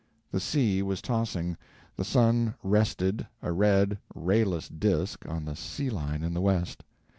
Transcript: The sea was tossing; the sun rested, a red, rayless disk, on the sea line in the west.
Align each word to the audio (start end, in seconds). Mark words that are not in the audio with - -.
The 0.31 0.39
sea 0.39 0.81
was 0.81 0.99
tossing; 0.99 1.57
the 1.95 2.03
sun 2.03 2.55
rested, 2.63 3.27
a 3.43 3.51
red, 3.51 3.99
rayless 4.15 4.67
disk, 4.67 5.23
on 5.29 5.45
the 5.45 5.55
sea 5.55 5.91
line 5.91 6.23
in 6.23 6.33
the 6.33 6.41
west. 6.41 6.83